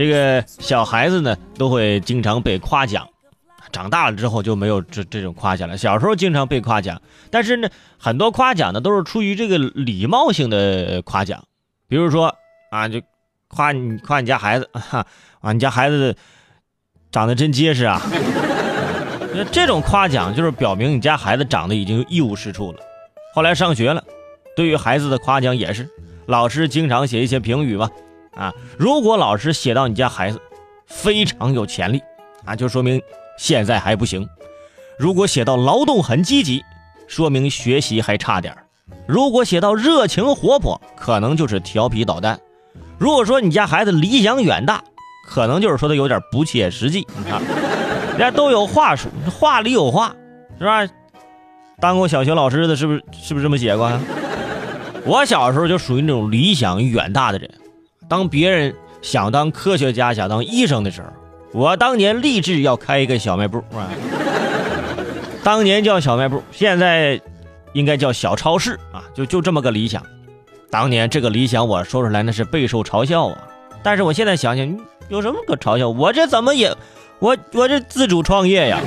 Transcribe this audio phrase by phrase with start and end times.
[0.00, 3.06] 这个小孩子呢都会经常被夸奖，
[3.70, 5.76] 长大了之后就没有这这种夸奖了。
[5.76, 7.68] 小时候经常被夸奖，但是呢，
[7.98, 11.44] 很多夸奖呢都是出于这个礼貌性的夸奖，
[11.86, 12.34] 比如说
[12.70, 13.02] 啊，就
[13.48, 15.04] 夸你夸你家孩子啊，
[15.42, 16.16] 啊，你家孩子
[17.12, 18.00] 长得真结实啊。
[19.34, 22.78] 那 这种夸奖就是表明你家孩子长得已经一无是处了。
[23.34, 24.02] 后来上学了，
[24.56, 25.86] 对于孩子的夸奖也是，
[26.24, 27.90] 老师经常写一些评语嘛。
[28.34, 30.40] 啊，如果老师写到你家孩子
[30.86, 32.02] 非常有潜力，
[32.44, 33.00] 啊，就说明
[33.38, 34.24] 现在还不行；
[34.98, 36.64] 如果写到劳动很积极，
[37.06, 38.54] 说明学习还差点；
[39.06, 42.36] 如果写到热情活泼，可能就是调皮捣蛋；
[42.98, 44.82] 如果说你家孩子理想远大，
[45.26, 47.06] 可能就是说他有点不切实际。
[47.16, 47.40] 你看。
[48.10, 50.14] 人家都有话术，话里有话，
[50.58, 50.86] 是吧？
[51.80, 53.02] 当过小学老师的，是不是？
[53.12, 53.86] 是不是这么写过？
[53.86, 54.00] 啊
[55.06, 57.50] 我小时候就属于那种理想远大的人。
[58.10, 61.06] 当别人想当科学家、想当医生的时候，
[61.52, 63.86] 我当年立志要开一个小卖部，啊？
[65.44, 67.20] 当年叫小卖部，现在
[67.72, 69.04] 应该叫小超市啊！
[69.14, 70.02] 就就这么个理想。
[70.70, 73.38] 当年这个理想我说出来那是备受嘲笑啊！
[73.80, 75.88] 但是我现在想想，有什么可嘲笑？
[75.88, 76.76] 我这怎么也……
[77.20, 78.80] 我我这自主创业呀！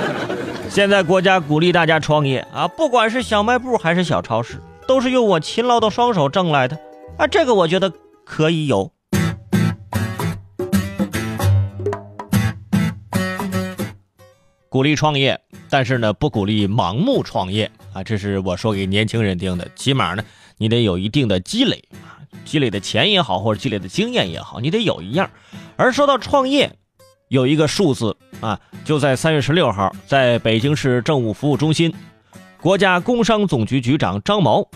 [0.70, 6.78] 现在国家鼓励大家创业啊，不管是小卖部还是小超市，都是用我勤劳的双手挣来的
[7.18, 7.92] 啊，这个我觉得
[8.26, 8.92] 可以有。
[14.68, 19.66] 鼓励创业，但是呢，不鼓励盲目创业啊，这是我说给年轻人听的。
[19.76, 20.24] 起码呢，
[20.58, 25.30] 你得有一定的积累啊，积累的钱也好，或者积累的经验也好，你得有一样。
[25.76, 26.76] 而说到创业，
[27.28, 31.94] 有一个数字啊，就在三月十六号，在北京市政务服务中心，
[32.60, 34.68] 国家工商总局局长张毛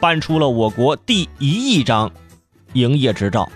[0.00, 2.10] 颁出了我国第一亿张
[2.74, 3.50] 营业执照。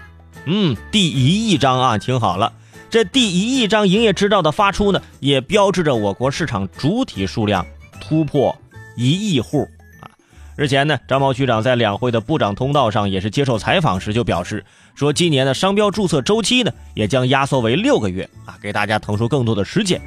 [0.45, 2.53] 嗯，第一亿张啊，听好了，
[2.89, 7.67] 这第一亿张营业执照的发出呢，也标志着我国市场主体数量
[8.01, 8.57] 突破
[8.97, 9.69] 一亿户
[10.01, 10.07] 啊。
[10.55, 14.65] 日前呢，张毛局长在两会的部长通道上也是接受采访时就表示，
[14.95, 20.01] 说今年的商标注册周期呢也将压缩为六个月啊，给大家腾出更多的时间。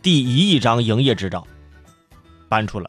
[0.00, 1.44] 第一亿张营业执照
[2.48, 2.88] 颁出了，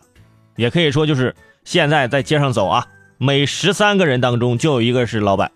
[0.55, 1.35] 也可以说就是
[1.65, 2.87] 现在在街上走啊，
[3.21, 5.51] 每十三个人当中就有一个是老板。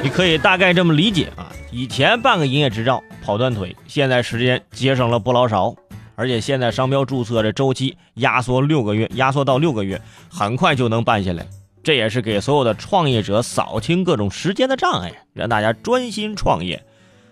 [0.00, 5.74] 你可以大概这么理解啊，以前办个营业执照跑断腿，现在时间节省了不老少。
[6.14, 11.44] 而且现在商标注册的周期压缩六个月，压缩到六个月，很快就能办下来。
[11.82, 16.80] 这也是给所有的创业者扫清各种时间的障碍，让大家专心创业。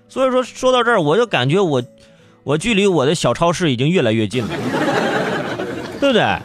[0.09, 1.81] 所以说，说到这儿，我就感觉我，
[2.43, 4.51] 我距离我的小超市已经越来越近了，
[6.01, 6.37] 对不对？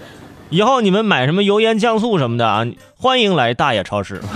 [0.49, 2.65] 以后你们买什么油盐酱醋什么的啊，
[2.95, 4.21] 欢迎来大爷超市。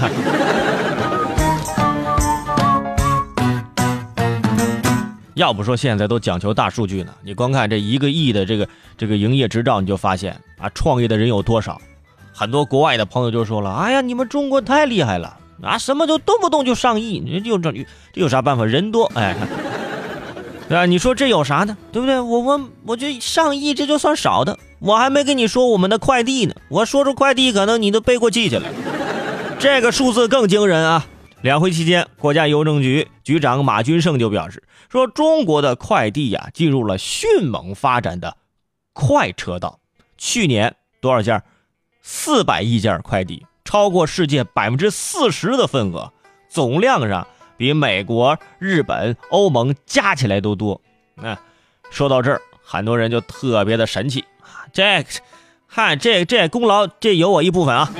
[5.35, 7.13] 要不说现在都讲求大数据呢？
[7.23, 8.67] 你光看这一个亿的这个
[8.97, 11.79] 这个营业执照，你就发现啊，创业的人有多少？
[12.33, 17.85] 很多国外的朋友就说了：“哎呀，你们中国太厉害了啊，什么就动不动就上亿，你有这这
[18.15, 18.65] 有啥办法？
[18.65, 19.33] 人多哎，
[20.67, 20.85] 对吧？
[20.85, 21.77] 你说这有啥呢？
[21.93, 22.19] 对不对？
[22.19, 26.55] 我我我觉得上亿这就算少的，我还没跟你说我们的快递呢。
[26.67, 28.67] 我说出快递，可能你都背过气去了。
[29.59, 31.05] 这个数字更惊人啊！
[31.41, 34.63] 两会期间，国家邮政局局长马军胜就表示。
[34.89, 38.35] 说中国的快递呀，进入了迅猛发展的
[38.91, 39.79] 快车道。
[40.17, 41.43] 去年多少件？
[42.01, 46.11] 四百亿件快递，超过世界百分之四十的份额，
[46.49, 50.81] 总量上比美国、日本、欧盟加起来都多。
[51.13, 51.37] 那
[51.91, 54.25] 说到这儿，很多人就特别的神气！
[54.73, 55.05] 这，
[55.67, 57.91] 嗨，这这功劳这有我一部分啊，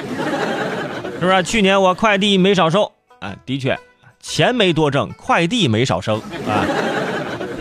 [1.20, 1.44] 是不是？
[1.44, 3.78] 去年我快递没少收啊，的确。
[4.24, 6.18] 钱没多挣，快递没少收
[6.48, 6.64] 啊！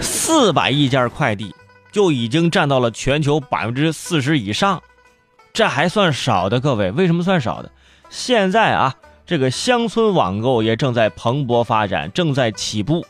[0.03, 1.55] 四百亿件快递
[1.91, 4.83] 就已经占到了全球百分之四十以上，
[5.55, 6.61] 这还算少的。
[6.61, 7.71] 各位，为什么算少的？
[8.11, 8.94] 现在啊，
[9.25, 13.06] 这个乡村网购也正在蓬勃发展，正在起步，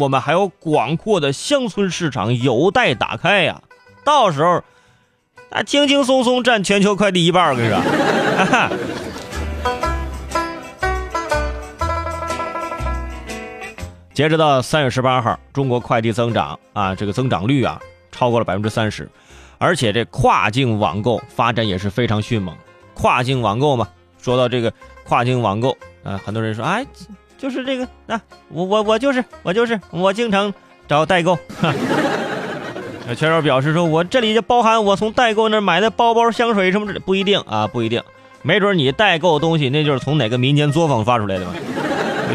[0.00, 3.62] 我们还有广阔的乡村市场有待打开呀！
[4.04, 4.64] 到时候，
[5.50, 7.80] 啊，轻轻松松占全球快递一半，我跟你说。
[14.12, 17.80] 截止到三月十八号，中国快递增长啊，这个增长率啊
[18.10, 19.08] 超过了百分之三十，
[19.58, 22.54] 而且这跨境网购发展也是非常迅猛。
[22.94, 23.88] 跨境网购嘛，
[24.20, 24.72] 说到这个
[25.04, 26.84] 跨境网购啊，很多人说，哎，
[27.38, 30.52] 就是这个啊，我我我就是我就是我经常
[30.88, 31.36] 找代购。
[31.60, 31.72] 哈
[33.10, 38.02] 那圈友表示说，我这里就包含我从代购那买的包包、香水什么的，不一定啊，不一定，
[38.42, 41.54] 没准你代购东西那就是从哪个民间作坊发出来的嘛。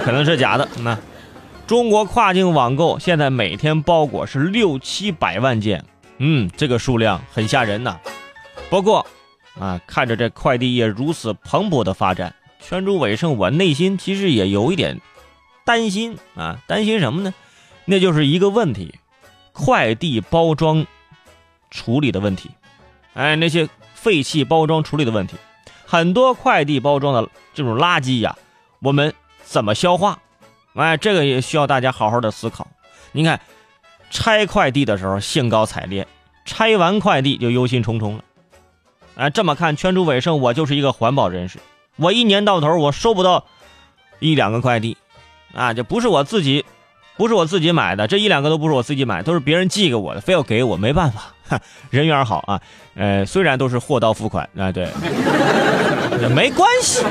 [0.04, 0.68] 可能是假的。
[0.80, 0.98] 那
[1.68, 5.86] 中国跨境网购现在每天包裹是六七百万件，
[6.18, 8.00] 嗯，这个数量很吓人呐。
[8.72, 9.06] 不过，
[9.60, 15.00] 啊，看着这快递业如此蓬勃的发展，圈主伟胜我内心其实也有一点
[15.64, 17.32] 担心啊，担心什么呢？
[17.86, 18.96] 那就是一个问题，
[19.54, 20.86] 快递包装
[21.72, 22.52] 处理的问题。
[23.14, 25.38] 哎，那些废弃包装处理的问题，
[25.86, 28.36] 很多快递包装的这种垃圾呀，
[28.80, 29.14] 我们
[29.44, 30.20] 怎么消化？
[30.74, 32.68] 哎，这个也需要大家好好的思考。
[33.12, 33.40] 你看，
[34.10, 36.08] 拆快递的时候兴高采烈，
[36.46, 38.24] 拆完快递就忧心忡忡了。
[39.16, 41.60] 哎，这么看，圈主伟胜我就是一个环保人士。
[41.98, 43.46] 我一年到头我收不到
[44.18, 44.98] 一两个快递，
[45.54, 46.66] 啊，就不是我自己，
[47.18, 51.34] 不是我自己买的，这一两个都不是我自己买，都是别人寄给我的，非要给我，没办法，
[51.90, 52.60] 人缘好啊。
[52.96, 54.88] 呃，虽然都是货到付款，啊，对，
[56.34, 57.04] 没关系。